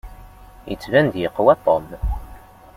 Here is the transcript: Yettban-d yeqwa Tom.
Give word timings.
Yettban-d 0.69 1.15
yeqwa 1.19 1.53
Tom. 1.65 1.87